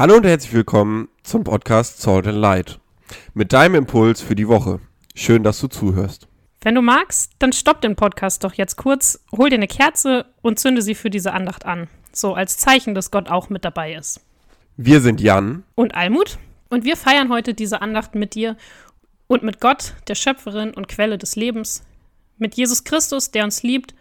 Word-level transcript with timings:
Hallo 0.00 0.16
und 0.16 0.24
herzlich 0.24 0.54
willkommen 0.54 1.10
zum 1.22 1.44
Podcast 1.44 2.00
Salt 2.00 2.26
and 2.26 2.38
Light 2.38 2.80
mit 3.34 3.52
deinem 3.52 3.74
Impuls 3.74 4.22
für 4.22 4.34
die 4.34 4.48
Woche. 4.48 4.80
Schön, 5.14 5.42
dass 5.42 5.60
du 5.60 5.68
zuhörst. 5.68 6.26
Wenn 6.62 6.74
du 6.74 6.80
magst, 6.80 7.32
dann 7.38 7.52
stopp 7.52 7.82
den 7.82 7.96
Podcast 7.96 8.42
doch 8.42 8.54
jetzt 8.54 8.76
kurz, 8.76 9.22
hol 9.30 9.50
dir 9.50 9.56
eine 9.56 9.68
Kerze 9.68 10.24
und 10.40 10.58
zünde 10.58 10.80
sie 10.80 10.94
für 10.94 11.10
diese 11.10 11.34
Andacht 11.34 11.66
an. 11.66 11.86
So 12.14 12.32
als 12.32 12.56
Zeichen, 12.56 12.94
dass 12.94 13.10
Gott 13.10 13.28
auch 13.28 13.50
mit 13.50 13.62
dabei 13.62 13.92
ist. 13.92 14.22
Wir 14.78 15.02
sind 15.02 15.20
Jan 15.20 15.64
Und 15.74 15.94
Almut 15.94 16.38
und 16.70 16.86
wir 16.86 16.96
feiern 16.96 17.28
heute 17.28 17.52
diese 17.52 17.82
Andacht 17.82 18.14
mit 18.14 18.34
dir 18.34 18.56
und 19.26 19.42
mit 19.42 19.60
Gott, 19.60 19.92
der 20.08 20.14
Schöpferin 20.14 20.72
und 20.72 20.88
Quelle 20.88 21.18
des 21.18 21.36
Lebens, 21.36 21.82
mit 22.38 22.54
Jesus 22.54 22.84
Christus, 22.84 23.32
der 23.32 23.44
uns 23.44 23.62
liebt 23.62 23.94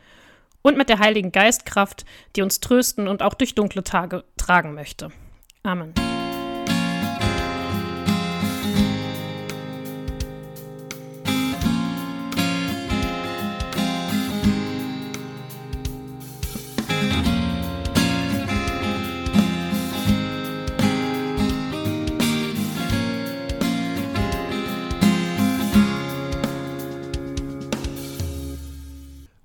und 0.61 0.77
mit 0.77 0.87
der 0.87 0.99
Heiligen 0.99 1.33
Geistkraft, 1.33 2.05
die 2.37 2.41
uns 2.41 2.61
trösten 2.61 3.09
und 3.09 3.21
auch 3.21 3.33
durch 3.33 3.53
dunkle 3.53 3.83
Tage 3.83 4.23
tragen 4.37 4.73
möchte. 4.73 5.11
Amen. 5.63 5.93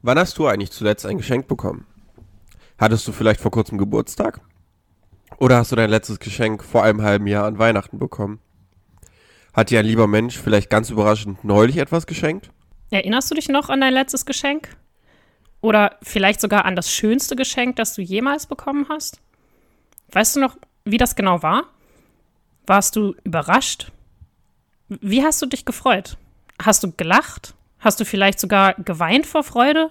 Wann 0.07 0.19
hast 0.19 0.39
du 0.39 0.47
eigentlich 0.47 0.71
zuletzt 0.71 1.07
ein 1.07 1.17
Geschenk 1.17 1.49
bekommen? 1.49 1.87
Hattest 2.79 3.09
du 3.09 3.13
vielleicht 3.13 3.41
vor 3.41 3.51
kurzem 3.51 3.79
Geburtstag? 3.79 4.43
Oder 5.39 5.59
hast 5.59 5.73
du 5.73 5.77
dein 5.77 5.91
letztes 5.91 6.21
Geschenk 6.21 6.65
vor 6.65 6.85
einem 6.85 7.03
halben 7.03 7.27
Jahr 7.27 7.47
an 7.47 7.59
Weihnachten 7.59 7.99
bekommen? 7.99 8.41
Hat 9.53 9.71
dir 9.71 9.81
ein 9.81 9.87
lieber 9.87 10.07
Mensch 10.07 10.39
vielleicht 10.39 10.71
ganz 10.71 10.91
überraschend 10.91 11.45
neulich 11.45 11.77
etwas 11.79 12.07
geschenkt? 12.07 12.51
Erinnerst 12.91 13.31
du 13.31 13.35
dich 13.35 13.49
noch 13.49 13.69
an 13.69 13.81
dein 13.81 13.93
letztes 13.93 14.27
Geschenk? 14.27 14.77
Oder 15.61 15.97
vielleicht 16.03 16.41
sogar 16.41 16.65
an 16.65 16.77
das 16.77 16.91
schönste 16.91 17.37
Geschenk, 17.37 17.77
das 17.77 17.95
du 17.95 18.03
jemals 18.03 18.47
bekommen 18.47 18.87
hast? 18.89 19.21
Weißt 20.13 20.37
du 20.37 20.41
noch, 20.41 20.57
wie 20.85 20.99
das 20.99 21.17
genau 21.17 21.43
war? 21.43 21.65
Warst 22.67 22.97
du 22.97 23.15
überrascht? 23.25 23.91
Wie 24.89 25.25
hast 25.25 25.41
du 25.41 25.47
dich 25.47 25.65
gefreut? 25.65 26.17
Hast 26.63 26.83
du 26.83 26.93
gelacht? 26.93 27.55
Hast 27.79 28.01
du 28.01 28.05
vielleicht 28.05 28.41
sogar 28.41 28.75
geweint 28.75 29.27
vor 29.27 29.45
Freude? 29.45 29.91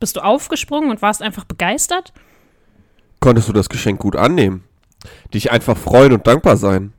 Bist 0.00 0.16
du 0.16 0.20
aufgesprungen 0.20 0.90
und 0.90 1.02
warst 1.02 1.22
einfach 1.22 1.44
begeistert? 1.44 2.12
Konntest 3.20 3.48
du 3.48 3.52
das 3.52 3.68
Geschenk 3.68 4.00
gut 4.00 4.16
annehmen? 4.16 4.64
Dich 5.34 5.50
einfach 5.50 5.76
freuen 5.76 6.12
und 6.12 6.26
dankbar 6.26 6.56
sein? 6.56 6.92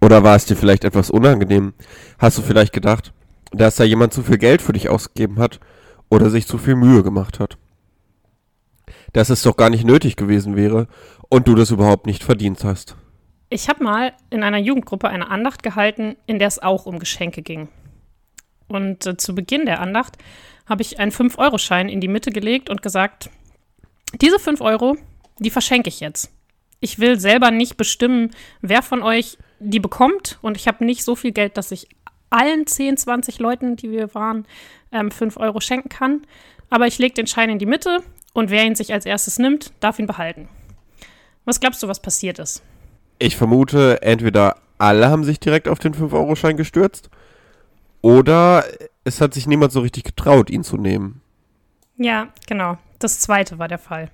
Oder 0.00 0.22
war 0.22 0.36
es 0.36 0.46
dir 0.46 0.56
vielleicht 0.56 0.84
etwas 0.84 1.10
unangenehm? 1.10 1.74
Hast 2.18 2.38
du 2.38 2.42
vielleicht 2.42 2.72
gedacht, 2.72 3.12
dass 3.52 3.76
da 3.76 3.84
jemand 3.84 4.12
zu 4.12 4.22
viel 4.22 4.38
Geld 4.38 4.62
für 4.62 4.72
dich 4.72 4.88
ausgegeben 4.88 5.38
hat 5.38 5.60
oder 6.08 6.30
sich 6.30 6.46
zu 6.46 6.58
viel 6.58 6.76
Mühe 6.76 7.02
gemacht 7.02 7.38
hat? 7.38 7.58
Dass 9.12 9.30
es 9.30 9.42
doch 9.42 9.56
gar 9.56 9.70
nicht 9.70 9.84
nötig 9.84 10.16
gewesen 10.16 10.56
wäre 10.56 10.86
und 11.28 11.48
du 11.48 11.54
das 11.54 11.70
überhaupt 11.70 12.06
nicht 12.06 12.24
verdient 12.24 12.64
hast. 12.64 12.96
Ich 13.50 13.68
habe 13.68 13.82
mal 13.82 14.12
in 14.30 14.42
einer 14.42 14.58
Jugendgruppe 14.58 15.08
eine 15.08 15.28
Andacht 15.28 15.62
gehalten, 15.62 16.16
in 16.26 16.38
der 16.38 16.48
es 16.48 16.60
auch 16.60 16.86
um 16.86 16.98
Geschenke 16.98 17.42
ging. 17.42 17.68
Und 18.68 19.06
äh, 19.06 19.16
zu 19.16 19.34
Beginn 19.34 19.66
der 19.66 19.80
Andacht 19.80 20.16
habe 20.68 20.82
ich 20.82 21.00
einen 21.00 21.10
5-Euro-Schein 21.10 21.88
in 21.88 22.00
die 22.00 22.08
Mitte 22.08 22.30
gelegt 22.30 22.70
und 22.70 22.80
gesagt, 22.80 23.28
diese 24.20 24.38
5 24.38 24.60
Euro, 24.60 24.96
die 25.40 25.50
verschenke 25.50 25.88
ich 25.88 25.98
jetzt. 25.98 26.30
Ich 26.80 26.98
will 26.98 27.20
selber 27.20 27.50
nicht 27.50 27.76
bestimmen, 27.76 28.30
wer 28.62 28.82
von 28.82 29.02
euch 29.02 29.38
die 29.60 29.80
bekommt. 29.80 30.38
Und 30.42 30.56
ich 30.56 30.66
habe 30.66 30.84
nicht 30.84 31.04
so 31.04 31.14
viel 31.14 31.32
Geld, 31.32 31.56
dass 31.56 31.70
ich 31.70 31.88
allen 32.30 32.66
10, 32.66 32.96
20 32.96 33.38
Leuten, 33.38 33.76
die 33.76 33.90
wir 33.90 34.14
waren, 34.14 34.46
ähm, 34.92 35.10
5 35.10 35.36
Euro 35.36 35.60
schenken 35.60 35.88
kann. 35.88 36.22
Aber 36.70 36.86
ich 36.86 36.98
lege 36.98 37.14
den 37.14 37.26
Schein 37.26 37.50
in 37.50 37.58
die 37.58 37.66
Mitte 37.66 37.98
und 38.32 38.50
wer 38.50 38.64
ihn 38.64 38.74
sich 38.74 38.92
als 38.92 39.04
erstes 39.04 39.38
nimmt, 39.38 39.72
darf 39.80 39.98
ihn 39.98 40.06
behalten. 40.06 40.48
Was 41.44 41.60
glaubst 41.60 41.82
du, 41.82 41.88
was 41.88 42.00
passiert 42.00 42.38
ist? 42.38 42.62
Ich 43.18 43.36
vermute, 43.36 44.02
entweder 44.02 44.56
alle 44.78 45.10
haben 45.10 45.24
sich 45.24 45.40
direkt 45.40 45.68
auf 45.68 45.78
den 45.78 45.94
5-Euro-Schein 45.94 46.56
gestürzt 46.56 47.10
oder 48.00 48.64
es 49.04 49.20
hat 49.20 49.34
sich 49.34 49.46
niemand 49.46 49.72
so 49.72 49.80
richtig 49.80 50.04
getraut, 50.04 50.48
ihn 50.48 50.64
zu 50.64 50.76
nehmen. 50.76 51.20
Ja, 51.96 52.28
genau. 52.46 52.78
Das 52.98 53.18
zweite 53.18 53.58
war 53.58 53.68
der 53.68 53.78
Fall. 53.78 54.10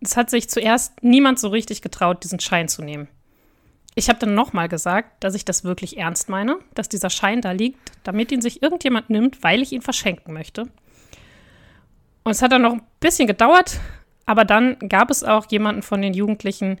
Es 0.00 0.16
hat 0.16 0.30
sich 0.30 0.48
zuerst 0.48 1.02
niemand 1.02 1.38
so 1.38 1.48
richtig 1.48 1.82
getraut, 1.82 2.22
diesen 2.22 2.40
Schein 2.40 2.68
zu 2.68 2.82
nehmen. 2.82 3.08
Ich 3.94 4.10
habe 4.10 4.18
dann 4.18 4.34
nochmal 4.34 4.68
gesagt, 4.68 5.24
dass 5.24 5.34
ich 5.34 5.46
das 5.46 5.64
wirklich 5.64 5.96
ernst 5.96 6.28
meine, 6.28 6.58
dass 6.74 6.88
dieser 6.88 7.08
Schein 7.08 7.40
da 7.40 7.52
liegt, 7.52 7.92
damit 8.04 8.30
ihn 8.30 8.42
sich 8.42 8.62
irgendjemand 8.62 9.08
nimmt, 9.08 9.42
weil 9.42 9.62
ich 9.62 9.72
ihn 9.72 9.80
verschenken 9.80 10.34
möchte. 10.34 10.62
Und 12.22 12.32
es 12.32 12.42
hat 12.42 12.52
dann 12.52 12.62
noch 12.62 12.74
ein 12.74 12.82
bisschen 13.00 13.26
gedauert, 13.26 13.80
aber 14.26 14.44
dann 14.44 14.78
gab 14.80 15.10
es 15.10 15.24
auch 15.24 15.50
jemanden 15.50 15.82
von 15.82 16.02
den 16.02 16.12
Jugendlichen, 16.12 16.78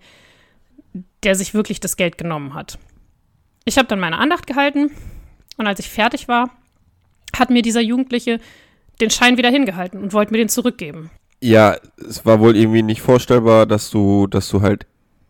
der 1.22 1.34
sich 1.34 1.54
wirklich 1.54 1.80
das 1.80 1.96
Geld 1.96 2.18
genommen 2.18 2.52
hat. 2.52 2.78
Ich 3.64 3.78
habe 3.78 3.88
dann 3.88 4.00
meine 4.00 4.18
Andacht 4.18 4.46
gehalten 4.46 4.90
und 5.56 5.66
als 5.66 5.80
ich 5.80 5.88
fertig 5.88 6.28
war, 6.28 6.50
hat 7.34 7.50
mir 7.50 7.62
dieser 7.62 7.80
Jugendliche 7.80 8.40
den 9.00 9.10
Schein 9.10 9.36
wieder 9.36 9.50
hingehalten 9.50 10.02
und 10.02 10.12
wollte 10.12 10.32
mir 10.32 10.38
den 10.38 10.48
zurückgeben. 10.48 11.10
Ja, 11.46 11.76
es 11.96 12.26
war 12.26 12.40
wohl 12.40 12.56
irgendwie 12.56 12.82
nicht 12.82 13.02
vorstellbar, 13.02 13.66
dass 13.66 13.88
du, 13.90 14.26
dass 14.26 14.48
du 14.48 14.62
halt 14.62 14.84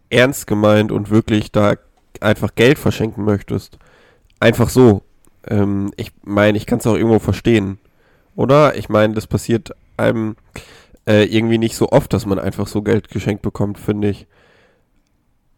ernst 0.09 0.47
gemeint 0.47 0.91
und 0.91 1.11
wirklich 1.11 1.53
da 1.53 1.75
einfach 2.23 2.55
Geld 2.55 2.79
verschenken 2.79 3.23
möchtest. 3.23 3.79
Einfach 4.41 4.71
so. 4.71 5.03
Ähm, 5.47 5.93
ich 5.99 6.13
meine, 6.23 6.57
ich 6.57 6.65
kann 6.65 6.79
es 6.79 6.87
auch 6.87 6.95
irgendwo 6.95 7.19
verstehen. 7.19 7.79
Oder? 8.35 8.77
Ich 8.77 8.89
meine, 8.89 9.13
das 9.13 9.27
passiert 9.27 9.73
einem 9.99 10.37
äh, 11.07 11.25
irgendwie 11.25 11.59
nicht 11.59 11.77
so 11.77 11.91
oft, 11.91 12.11
dass 12.15 12.25
man 12.25 12.39
einfach 12.39 12.67
so 12.67 12.81
Geld 12.81 13.11
geschenkt 13.11 13.43
bekommt, 13.43 13.79
finde 13.79 14.09
ich. 14.09 14.27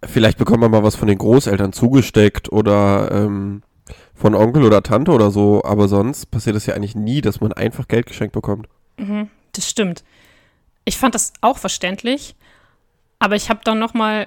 Vielleicht 0.04 0.38
bekommt 0.38 0.60
man 0.60 0.72
mal 0.72 0.82
was 0.82 0.96
von 0.96 1.06
den 1.06 1.18
Großeltern 1.18 1.72
zugesteckt 1.72 2.50
oder 2.50 3.12
ähm, 3.12 3.62
von 4.12 4.34
Onkel 4.34 4.64
oder 4.64 4.82
Tante 4.82 5.12
oder 5.12 5.30
so, 5.30 5.62
aber 5.64 5.86
sonst 5.86 6.32
passiert 6.32 6.56
es 6.56 6.66
ja 6.66 6.74
eigentlich 6.74 6.96
nie, 6.96 7.20
dass 7.20 7.40
man 7.40 7.52
einfach 7.52 7.86
Geld 7.86 8.06
geschenkt 8.06 8.32
bekommt. 8.32 8.66
Mhm, 8.96 9.28
das 9.52 9.70
stimmt. 9.70 10.02
Ich 10.88 10.96
fand 10.96 11.14
das 11.14 11.34
auch 11.42 11.58
verständlich, 11.58 12.34
aber 13.18 13.36
ich 13.36 13.50
habe 13.50 13.60
dann 13.62 13.78
nochmal 13.78 14.26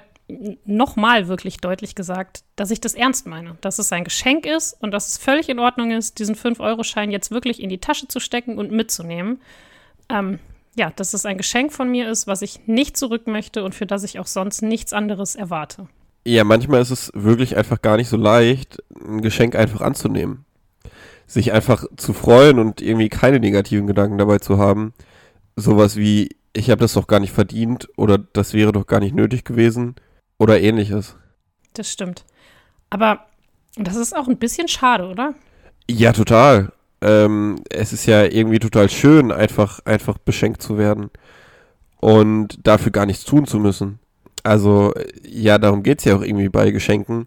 noch 0.64 0.94
mal 0.94 1.26
wirklich 1.26 1.56
deutlich 1.56 1.96
gesagt, 1.96 2.44
dass 2.54 2.70
ich 2.70 2.80
das 2.80 2.94
ernst 2.94 3.26
meine, 3.26 3.56
dass 3.60 3.80
es 3.80 3.90
ein 3.92 4.04
Geschenk 4.04 4.46
ist 4.46 4.80
und 4.80 4.92
dass 4.92 5.08
es 5.08 5.18
völlig 5.18 5.48
in 5.48 5.58
Ordnung 5.58 5.90
ist, 5.90 6.20
diesen 6.20 6.36
5-Euro-Schein 6.36 7.10
jetzt 7.10 7.32
wirklich 7.32 7.60
in 7.60 7.68
die 7.68 7.78
Tasche 7.78 8.06
zu 8.06 8.20
stecken 8.20 8.58
und 8.58 8.70
mitzunehmen. 8.70 9.40
Ähm, 10.08 10.38
ja, 10.76 10.92
dass 10.94 11.14
es 11.14 11.26
ein 11.26 11.36
Geschenk 11.36 11.72
von 11.72 11.90
mir 11.90 12.08
ist, 12.08 12.28
was 12.28 12.40
ich 12.42 12.60
nicht 12.66 12.96
zurück 12.96 13.26
möchte 13.26 13.64
und 13.64 13.74
für 13.74 13.84
das 13.84 14.04
ich 14.04 14.20
auch 14.20 14.28
sonst 14.28 14.62
nichts 14.62 14.92
anderes 14.92 15.34
erwarte. 15.34 15.88
Ja, 16.24 16.44
manchmal 16.44 16.80
ist 16.80 16.90
es 16.90 17.10
wirklich 17.12 17.56
einfach 17.56 17.82
gar 17.82 17.96
nicht 17.96 18.08
so 18.08 18.16
leicht, 18.16 18.80
ein 19.04 19.20
Geschenk 19.20 19.56
einfach 19.56 19.80
anzunehmen. 19.80 20.44
Sich 21.26 21.52
einfach 21.52 21.84
zu 21.96 22.12
freuen 22.12 22.60
und 22.60 22.80
irgendwie 22.80 23.08
keine 23.08 23.40
negativen 23.40 23.88
Gedanken 23.88 24.18
dabei 24.18 24.38
zu 24.38 24.58
haben. 24.58 24.94
Sowas 25.56 25.96
wie, 25.96 26.30
ich 26.52 26.70
habe 26.70 26.80
das 26.80 26.92
doch 26.94 27.06
gar 27.06 27.20
nicht 27.20 27.32
verdient 27.32 27.88
oder 27.96 28.18
das 28.18 28.52
wäre 28.52 28.72
doch 28.72 28.86
gar 28.86 29.00
nicht 29.00 29.14
nötig 29.14 29.44
gewesen 29.44 29.94
oder 30.38 30.60
ähnliches. 30.60 31.16
Das 31.74 31.90
stimmt. 31.90 32.24
Aber 32.90 33.26
das 33.76 33.96
ist 33.96 34.14
auch 34.14 34.28
ein 34.28 34.38
bisschen 34.38 34.68
schade, 34.68 35.06
oder? 35.06 35.34
Ja, 35.90 36.12
total. 36.12 36.72
Ähm, 37.00 37.56
es 37.70 37.92
ist 37.92 38.06
ja 38.06 38.24
irgendwie 38.24 38.58
total 38.58 38.88
schön, 38.88 39.32
einfach, 39.32 39.80
einfach 39.84 40.18
beschenkt 40.18 40.62
zu 40.62 40.78
werden 40.78 41.10
und 42.00 42.66
dafür 42.66 42.92
gar 42.92 43.06
nichts 43.06 43.24
tun 43.24 43.46
zu 43.46 43.58
müssen. 43.58 43.98
Also, 44.42 44.92
ja, 45.24 45.58
darum 45.58 45.82
geht 45.82 46.00
es 46.00 46.04
ja 46.04 46.16
auch 46.16 46.22
irgendwie 46.22 46.48
bei 46.48 46.70
Geschenken, 46.70 47.26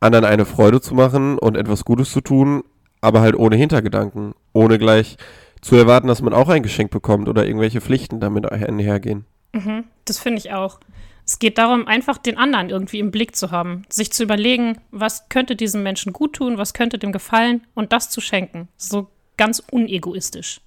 anderen 0.00 0.24
eine 0.24 0.44
Freude 0.44 0.80
zu 0.80 0.94
machen 0.94 1.38
und 1.38 1.56
etwas 1.56 1.84
Gutes 1.84 2.10
zu 2.10 2.20
tun, 2.20 2.64
aber 3.00 3.20
halt 3.20 3.36
ohne 3.36 3.56
Hintergedanken, 3.56 4.34
ohne 4.52 4.78
gleich 4.78 5.16
zu 5.64 5.76
erwarten, 5.76 6.08
dass 6.08 6.20
man 6.20 6.34
auch 6.34 6.50
ein 6.50 6.62
Geschenk 6.62 6.90
bekommt 6.90 7.26
oder 7.26 7.46
irgendwelche 7.46 7.80
Pflichten 7.80 8.20
damit 8.20 8.50
einhergehen. 8.52 9.24
Mhm, 9.54 9.84
das 10.04 10.18
finde 10.18 10.38
ich 10.38 10.52
auch. 10.52 10.78
Es 11.26 11.38
geht 11.38 11.56
darum, 11.56 11.88
einfach 11.88 12.18
den 12.18 12.36
anderen 12.36 12.68
irgendwie 12.68 12.98
im 12.98 13.10
Blick 13.10 13.34
zu 13.34 13.50
haben, 13.50 13.84
sich 13.88 14.12
zu 14.12 14.22
überlegen, 14.22 14.76
was 14.90 15.30
könnte 15.30 15.56
diesem 15.56 15.82
Menschen 15.82 16.12
gut 16.12 16.34
tun, 16.34 16.58
was 16.58 16.74
könnte 16.74 16.98
dem 16.98 17.12
gefallen 17.12 17.62
und 17.72 17.94
das 17.94 18.10
zu 18.10 18.20
schenken. 18.20 18.68
So 18.76 19.08
ganz 19.38 19.62
unegoistisch. 19.70 20.60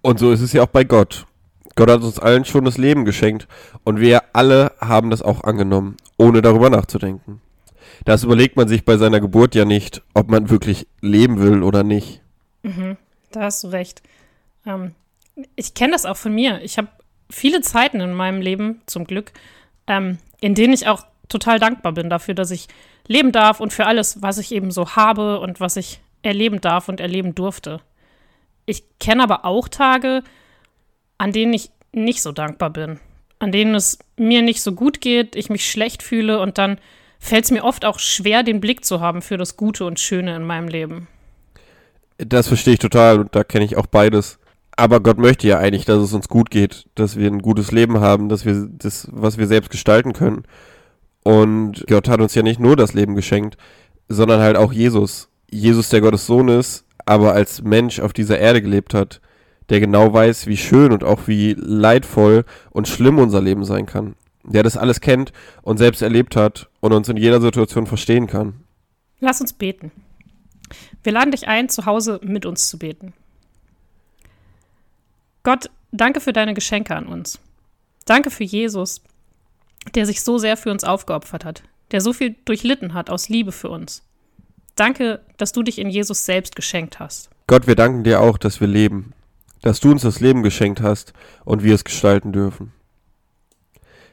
Und 0.00 0.20
so 0.20 0.30
ist 0.30 0.42
es 0.42 0.52
ja 0.52 0.62
auch 0.62 0.68
bei 0.68 0.84
Gott. 0.84 1.26
Gott 1.74 1.90
hat 1.90 2.02
uns 2.02 2.20
allen 2.20 2.44
schon 2.44 2.64
das 2.64 2.78
Leben 2.78 3.04
geschenkt 3.04 3.48
und 3.82 3.98
wir 3.98 4.22
alle 4.32 4.70
haben 4.80 5.10
das 5.10 5.22
auch 5.22 5.42
angenommen, 5.42 5.96
ohne 6.16 6.40
darüber 6.40 6.70
nachzudenken. 6.70 7.40
Das 8.04 8.22
überlegt 8.22 8.56
man 8.56 8.68
sich 8.68 8.84
bei 8.84 8.96
seiner 8.96 9.18
Geburt 9.18 9.56
ja 9.56 9.64
nicht, 9.64 10.02
ob 10.14 10.30
man 10.30 10.50
wirklich 10.50 10.86
leben 11.00 11.40
will 11.40 11.64
oder 11.64 11.82
nicht. 11.82 12.22
Mhm, 12.62 12.96
da 13.30 13.42
hast 13.42 13.64
du 13.64 13.68
recht. 13.68 14.02
Ähm, 14.66 14.94
ich 15.56 15.74
kenne 15.74 15.92
das 15.92 16.06
auch 16.06 16.16
von 16.16 16.34
mir. 16.34 16.60
Ich 16.62 16.78
habe 16.78 16.88
viele 17.30 17.60
Zeiten 17.60 18.00
in 18.00 18.12
meinem 18.14 18.40
Leben, 18.40 18.82
zum 18.86 19.04
Glück, 19.04 19.32
ähm, 19.86 20.18
in 20.40 20.54
denen 20.54 20.72
ich 20.72 20.86
auch 20.86 21.04
total 21.28 21.58
dankbar 21.58 21.92
bin 21.92 22.10
dafür, 22.10 22.34
dass 22.34 22.50
ich 22.50 22.68
leben 23.06 23.32
darf 23.32 23.60
und 23.60 23.72
für 23.72 23.86
alles, 23.86 24.22
was 24.22 24.38
ich 24.38 24.52
eben 24.52 24.70
so 24.70 24.96
habe 24.96 25.40
und 25.40 25.60
was 25.60 25.76
ich 25.76 26.00
erleben 26.22 26.60
darf 26.60 26.88
und 26.88 27.00
erleben 27.00 27.34
durfte. 27.34 27.80
Ich 28.66 28.84
kenne 28.98 29.22
aber 29.22 29.44
auch 29.44 29.68
Tage, 29.68 30.22
an 31.16 31.32
denen 31.32 31.54
ich 31.54 31.70
nicht 31.92 32.22
so 32.22 32.32
dankbar 32.32 32.70
bin, 32.70 33.00
an 33.38 33.52
denen 33.52 33.74
es 33.74 33.98
mir 34.16 34.42
nicht 34.42 34.62
so 34.62 34.72
gut 34.72 35.00
geht, 35.00 35.36
ich 35.36 35.50
mich 35.50 35.70
schlecht 35.70 36.02
fühle 36.02 36.40
und 36.40 36.58
dann 36.58 36.78
fällt 37.18 37.44
es 37.44 37.50
mir 37.50 37.64
oft 37.64 37.84
auch 37.84 37.98
schwer, 37.98 38.42
den 38.42 38.60
Blick 38.60 38.84
zu 38.84 39.00
haben 39.00 39.22
für 39.22 39.36
das 39.36 39.56
Gute 39.56 39.84
und 39.84 40.00
Schöne 40.00 40.36
in 40.36 40.44
meinem 40.44 40.68
Leben. 40.68 41.08
Das 42.18 42.48
verstehe 42.48 42.74
ich 42.74 42.80
total 42.80 43.20
und 43.20 43.34
da 43.34 43.44
kenne 43.44 43.64
ich 43.64 43.76
auch 43.76 43.86
beides. 43.86 44.38
Aber 44.76 45.00
Gott 45.00 45.18
möchte 45.18 45.48
ja 45.48 45.58
eigentlich, 45.58 45.84
dass 45.84 45.98
es 45.98 46.12
uns 46.12 46.28
gut 46.28 46.50
geht, 46.50 46.86
dass 46.94 47.16
wir 47.16 47.28
ein 47.28 47.42
gutes 47.42 47.72
Leben 47.72 48.00
haben, 48.00 48.28
dass 48.28 48.44
wir 48.44 48.68
das, 48.70 49.08
was 49.10 49.38
wir 49.38 49.46
selbst 49.46 49.70
gestalten 49.70 50.12
können. 50.12 50.44
Und 51.24 51.84
Gott 51.88 52.08
hat 52.08 52.20
uns 52.20 52.34
ja 52.34 52.42
nicht 52.42 52.60
nur 52.60 52.76
das 52.76 52.94
Leben 52.94 53.14
geschenkt, 53.14 53.56
sondern 54.08 54.40
halt 54.40 54.56
auch 54.56 54.72
Jesus. 54.72 55.28
Jesus, 55.50 55.88
der 55.88 56.00
Gottes 56.00 56.26
Sohn 56.26 56.48
ist, 56.48 56.84
aber 57.06 57.32
als 57.32 57.62
Mensch 57.62 58.00
auf 58.00 58.12
dieser 58.12 58.38
Erde 58.38 58.62
gelebt 58.62 58.94
hat, 58.94 59.20
der 59.68 59.80
genau 59.80 60.12
weiß, 60.12 60.46
wie 60.46 60.56
schön 60.56 60.92
und 60.92 61.04
auch 61.04 61.26
wie 61.26 61.54
leidvoll 61.58 62.44
und 62.70 62.88
schlimm 62.88 63.18
unser 63.18 63.40
Leben 63.40 63.64
sein 63.64 63.86
kann. 63.86 64.14
Der 64.44 64.62
das 64.62 64.76
alles 64.76 65.00
kennt 65.00 65.32
und 65.62 65.78
selbst 65.78 66.02
erlebt 66.02 66.36
hat 66.36 66.68
und 66.80 66.92
uns 66.92 67.08
in 67.08 67.16
jeder 67.16 67.40
Situation 67.40 67.86
verstehen 67.86 68.26
kann. 68.26 68.54
Lass 69.20 69.40
uns 69.40 69.52
beten. 69.52 69.90
Wir 71.02 71.12
laden 71.12 71.30
dich 71.30 71.48
ein, 71.48 71.68
zu 71.68 71.86
Hause 71.86 72.20
mit 72.22 72.46
uns 72.46 72.68
zu 72.68 72.78
beten. 72.78 73.12
Gott, 75.42 75.70
danke 75.92 76.20
für 76.20 76.32
deine 76.32 76.54
Geschenke 76.54 76.94
an 76.94 77.06
uns. 77.06 77.38
Danke 78.04 78.30
für 78.30 78.44
Jesus, 78.44 79.00
der 79.94 80.06
sich 80.06 80.22
so 80.22 80.38
sehr 80.38 80.56
für 80.56 80.70
uns 80.70 80.84
aufgeopfert 80.84 81.44
hat, 81.44 81.62
der 81.90 82.00
so 82.00 82.12
viel 82.12 82.36
durchlitten 82.44 82.94
hat 82.94 83.10
aus 83.10 83.28
Liebe 83.28 83.52
für 83.52 83.70
uns. 83.70 84.02
Danke, 84.76 85.20
dass 85.36 85.52
du 85.52 85.62
dich 85.62 85.78
in 85.78 85.90
Jesus 85.90 86.24
selbst 86.24 86.54
geschenkt 86.54 87.00
hast. 87.00 87.30
Gott, 87.46 87.66
wir 87.66 87.74
danken 87.74 88.04
dir 88.04 88.20
auch, 88.20 88.38
dass 88.38 88.60
wir 88.60 88.68
leben, 88.68 89.12
dass 89.62 89.80
du 89.80 89.90
uns 89.90 90.02
das 90.02 90.20
Leben 90.20 90.42
geschenkt 90.42 90.82
hast 90.82 91.12
und 91.44 91.62
wir 91.62 91.74
es 91.74 91.84
gestalten 91.84 92.32
dürfen. 92.32 92.72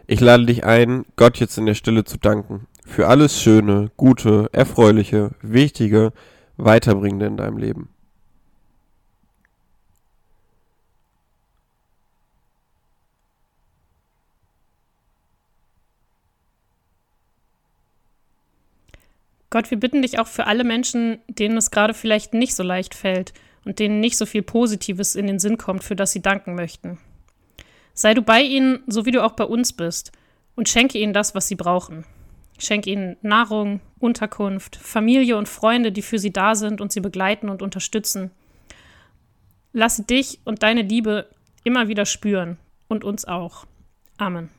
Ich 0.07 0.19
lade 0.19 0.46
dich 0.46 0.63
ein, 0.63 1.06
Gott 1.16 1.38
jetzt 1.38 1.57
in 1.57 1.66
der 1.66 1.74
Stille 1.74 2.04
zu 2.04 2.18
danken 2.18 2.68
für 2.86 3.07
alles 3.07 3.42
Schöne, 3.42 3.92
Gute, 3.98 4.50
Erfreuliche, 4.52 5.31
Wichtige, 5.42 6.13
Weiterbringende 6.57 7.25
in 7.25 7.38
deinem 7.38 7.57
Leben. 7.57 7.90
Gott, 19.56 19.72
wir 19.72 19.80
bitten 19.80 20.02
dich 20.02 20.19
auch 20.19 20.28
für 20.28 20.48
alle 20.48 20.66
Menschen, 20.66 21.19
denen 21.30 21.56
es 21.56 21.72
gerade 21.72 21.94
vielleicht 21.94 22.34
nicht 22.34 22.56
so 22.56 22.62
leicht 22.62 22.94
fällt 22.94 23.34
und 23.63 23.80
denen 23.80 24.02
nicht 24.02 24.18
so 24.18 24.25
viel 24.25 24.42
Positives 24.42 25.16
in 25.16 25.28
den 25.28 25.40
Sinn 25.40 25.57
kommt, 25.57 25.81
für 25.81 25.96
das 25.96 26.12
sie 26.12 26.22
danken 26.22 26.56
möchten. 26.56 26.98
Sei 27.94 28.13
du 28.13 28.22
bei 28.22 28.42
ihnen, 28.42 28.84
so 28.88 29.06
wie 29.06 29.12
du 29.12 29.24
auch 29.24 29.31
bei 29.31 29.46
uns 29.46 29.72
bist, 29.72 30.12
und 30.56 30.68
schenke 30.68 30.98
ihnen 30.98 31.13
das, 31.13 31.36
was 31.36 31.48
sie 31.48 31.56
brauchen. 31.56 32.04
Schenke 32.57 32.90
ihnen 32.90 33.16
Nahrung, 33.22 33.80
Unterkunft, 34.06 34.75
Familie 34.75 35.36
und 35.36 35.50
Freunde, 35.50 35.92
die 35.92 36.04
für 36.04 36.19
sie 36.19 36.31
da 36.31 36.54
sind 36.54 36.80
und 36.80 36.92
sie 36.92 37.02
begleiten 37.02 37.50
und 37.50 37.63
unterstützen. 37.63 38.30
Lass 39.74 40.06
dich 40.06 40.40
und 40.46 40.63
deine 40.63 40.84
Liebe 40.84 41.28
immer 41.63 41.88
wieder 41.88 42.06
spüren 42.06 42.57
und 42.88 43.04
uns 43.04 43.25
auch. 43.25 43.66
Amen. 44.18 44.50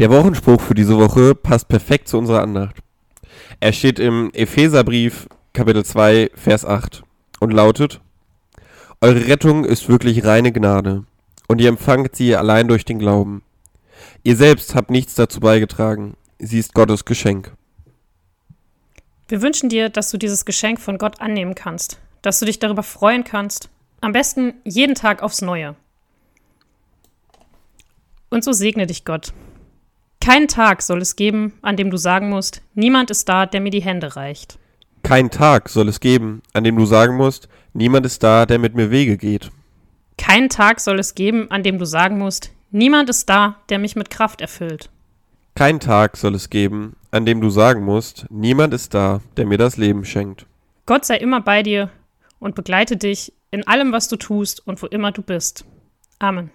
Der 0.00 0.08
Wochenspruch 0.08 0.62
für 0.62 0.72
diese 0.72 0.96
Woche 0.96 1.34
passt 1.34 1.68
perfekt 1.68 2.08
zu 2.08 2.16
unserer 2.16 2.40
Andacht. 2.40 2.76
Er 3.60 3.74
steht 3.74 3.98
im 3.98 4.30
Epheserbrief 4.32 5.28
Kapitel 5.52 5.84
2 5.84 6.30
Vers 6.34 6.64
8 6.64 7.02
und 7.38 7.50
lautet 7.50 8.00
Eure 9.02 9.26
Rettung 9.26 9.66
ist 9.66 9.90
wirklich 9.90 10.24
reine 10.24 10.52
Gnade 10.52 11.04
und 11.48 11.60
ihr 11.60 11.68
empfangt 11.68 12.16
sie 12.16 12.34
allein 12.34 12.66
durch 12.66 12.86
den 12.86 12.98
Glauben. 12.98 13.42
Ihr 14.22 14.36
selbst 14.36 14.74
habt 14.74 14.90
nichts 14.90 15.16
dazu 15.16 15.38
beigetragen, 15.38 16.16
sie 16.38 16.60
ist 16.60 16.72
Gottes 16.72 17.04
Geschenk. 17.04 17.52
Wir 19.28 19.42
wünschen 19.42 19.68
dir, 19.68 19.90
dass 19.90 20.10
du 20.10 20.16
dieses 20.16 20.46
Geschenk 20.46 20.80
von 20.80 20.96
Gott 20.96 21.20
annehmen 21.20 21.54
kannst, 21.54 22.00
dass 22.22 22.40
du 22.40 22.46
dich 22.46 22.58
darüber 22.58 22.84
freuen 22.84 23.24
kannst, 23.24 23.68
am 24.00 24.12
besten 24.12 24.54
jeden 24.64 24.94
Tag 24.94 25.22
aufs 25.22 25.42
Neue. 25.42 25.76
Und 28.30 28.44
so 28.44 28.52
segne 28.52 28.86
dich 28.86 29.04
Gott. 29.04 29.34
Keinen 30.30 30.46
Tag 30.46 30.80
soll 30.82 31.02
es 31.02 31.16
geben, 31.16 31.54
an 31.60 31.76
dem 31.76 31.90
du 31.90 31.96
sagen 31.96 32.28
musst, 32.28 32.62
niemand 32.74 33.10
ist 33.10 33.28
da, 33.28 33.46
der 33.46 33.60
mir 33.60 33.70
die 33.70 33.82
Hände 33.82 34.14
reicht. 34.14 34.60
Kein 35.02 35.28
Tag 35.28 35.68
soll 35.68 35.88
es 35.88 35.98
geben, 35.98 36.40
an 36.52 36.62
dem 36.62 36.76
du 36.76 36.86
sagen 36.86 37.16
musst, 37.16 37.48
niemand 37.72 38.06
ist 38.06 38.22
da, 38.22 38.46
der 38.46 38.60
mit 38.60 38.76
mir 38.76 38.92
Wege 38.92 39.16
geht. 39.16 39.50
Keinen 40.18 40.48
Tag 40.48 40.78
soll 40.78 41.00
es 41.00 41.16
geben, 41.16 41.50
an 41.50 41.64
dem 41.64 41.80
du 41.80 41.84
sagen 41.84 42.16
musst, 42.16 42.52
niemand 42.70 43.10
ist 43.10 43.28
da, 43.28 43.56
der 43.70 43.80
mich 43.80 43.96
mit 43.96 44.08
Kraft 44.08 44.40
erfüllt. 44.40 44.88
Kein 45.56 45.80
Tag 45.80 46.16
soll 46.16 46.36
es 46.36 46.48
geben, 46.48 46.94
an 47.10 47.26
dem 47.26 47.40
du 47.40 47.50
sagen 47.50 47.84
musst, 47.84 48.26
niemand 48.30 48.72
ist 48.72 48.94
da, 48.94 49.22
der 49.36 49.46
mir 49.46 49.58
das 49.58 49.78
Leben 49.78 50.04
schenkt. 50.04 50.46
Gott 50.86 51.04
sei 51.06 51.16
immer 51.16 51.40
bei 51.40 51.64
dir 51.64 51.90
und 52.38 52.54
begleite 52.54 52.96
dich 52.96 53.32
in 53.50 53.66
allem, 53.66 53.90
was 53.90 54.06
du 54.06 54.14
tust 54.14 54.64
und 54.64 54.80
wo 54.80 54.86
immer 54.86 55.10
du 55.10 55.22
bist. 55.22 55.64
Amen. 56.20 56.52